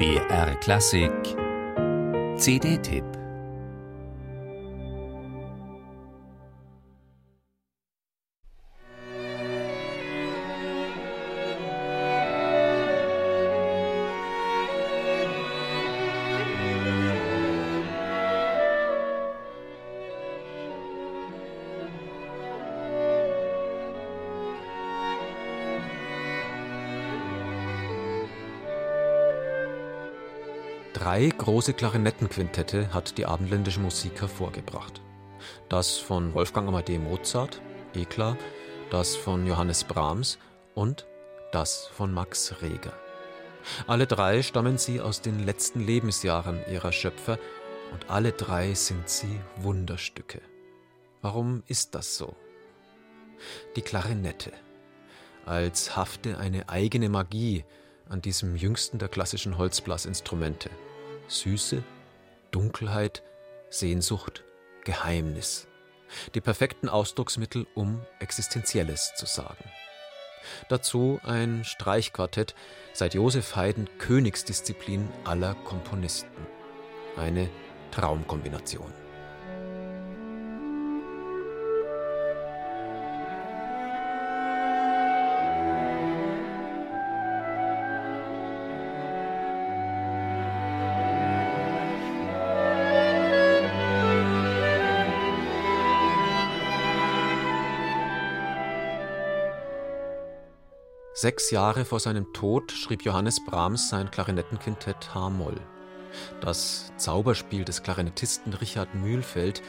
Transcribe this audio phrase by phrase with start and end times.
[0.00, 1.36] BR Klassik.
[2.38, 3.19] CD-Tipp
[31.00, 35.00] Drei große Klarinettenquintette hat die abendländische Musik hervorgebracht.
[35.70, 37.62] Das von Wolfgang Amadee Mozart,
[37.94, 38.36] eh klar,
[38.90, 40.36] das von Johannes Brahms
[40.74, 41.06] und
[41.52, 42.92] das von Max Reger.
[43.86, 47.38] Alle drei stammen sie aus den letzten Lebensjahren ihrer Schöpfer
[47.92, 50.42] und alle drei sind sie Wunderstücke.
[51.22, 52.36] Warum ist das so?
[53.74, 54.52] Die Klarinette.
[55.46, 57.64] Als hafte eine eigene Magie
[58.06, 60.68] an diesem jüngsten der klassischen Holzblasinstrumente.
[61.30, 61.84] Süße,
[62.50, 63.22] Dunkelheit,
[63.68, 64.42] Sehnsucht,
[64.84, 65.68] Geheimnis.
[66.34, 69.64] Die perfekten Ausdrucksmittel, um Existenzielles zu sagen.
[70.68, 72.56] Dazu ein Streichquartett,
[72.92, 76.46] seit Josef Haydn Königsdisziplin aller Komponisten.
[77.16, 77.48] Eine
[77.92, 78.92] Traumkombination.
[101.12, 105.60] Sechs Jahre vor seinem Tod schrieb Johannes Brahms sein Klarinettenquintett H-Moll.
[106.40, 109.60] Das Zauberspiel des Klarinettisten Richard Mühlfeld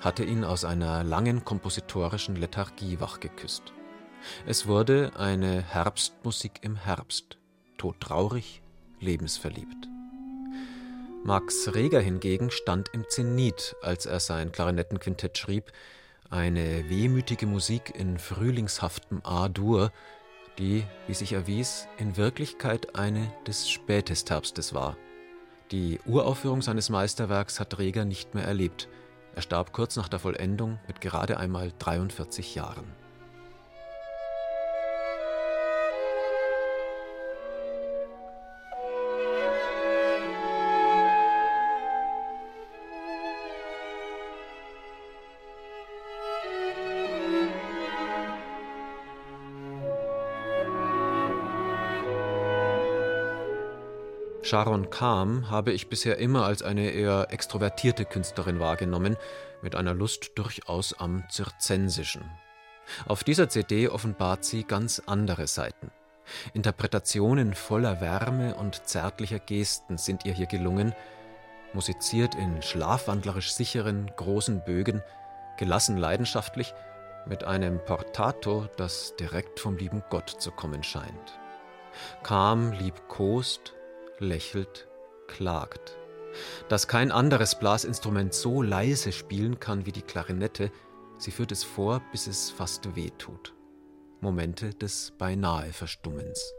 [0.00, 3.72] hatte ihn aus einer langen kompositorischen Lethargie wachgeküsst.
[4.46, 7.38] Es wurde eine Herbstmusik im Herbst,
[7.78, 8.62] todtraurig,
[9.00, 9.88] lebensverliebt.
[11.24, 15.72] Max Reger hingegen stand im Zenit, als er sein Klarinettenquintett schrieb,
[16.28, 19.92] eine wehmütige Musik in frühlingshaftem A-Dur,
[20.58, 24.96] die, wie sich erwies, in Wirklichkeit eine des Spätestherbstes war.
[25.70, 28.88] Die Uraufführung seines Meisterwerks hat Reger nicht mehr erlebt.
[29.34, 32.84] Er starb kurz nach der Vollendung mit gerade einmal 43 Jahren.
[54.50, 59.16] Sharon Kahn habe ich bisher immer als eine eher extrovertierte Künstlerin wahrgenommen,
[59.62, 62.28] mit einer Lust durchaus am Zirzensischen.
[63.06, 65.92] Auf dieser CD offenbart sie ganz andere Seiten.
[66.52, 70.96] Interpretationen voller Wärme und zärtlicher Gesten sind ihr hier gelungen,
[71.72, 75.00] musiziert in schlafwandlerisch sicheren, großen Bögen,
[75.58, 76.74] gelassen leidenschaftlich,
[77.24, 81.38] mit einem Portato, das direkt vom lieben Gott zu kommen scheint.
[82.24, 83.74] Kam liebkost,
[84.20, 84.88] lächelt,
[85.26, 85.98] klagt.
[86.68, 90.70] Dass kein anderes Blasinstrument so leise spielen kann wie die Klarinette,
[91.18, 93.54] sie führt es vor, bis es fast weh tut.
[94.20, 96.54] Momente des beinahe Verstummens.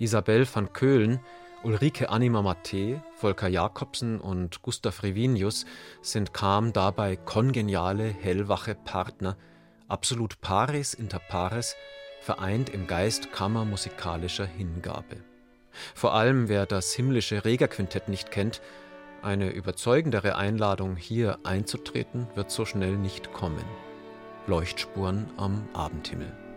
[0.00, 1.20] Isabel van Köhlen,
[1.62, 5.66] Ulrike Anima Matte, Volker Jakobsen und Gustav Revinius
[6.00, 9.36] sind Kam dabei kongeniale, hellwache Partner,
[9.88, 11.76] absolut pares inter pares,
[12.22, 15.18] vereint im Geist kammermusikalischer Hingabe.
[15.94, 18.62] Vor allem wer das himmlische Regerquintett nicht kennt,
[19.20, 23.64] eine überzeugendere Einladung, hier einzutreten, wird so schnell nicht kommen.
[24.46, 26.49] Leuchtspuren am Abendhimmel.